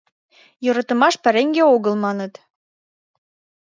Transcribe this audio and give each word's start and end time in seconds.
—Йӧратымаш 0.63 1.15
пареҥге 1.23 1.63
огыл, 1.75 1.95
маныт. 2.03 2.33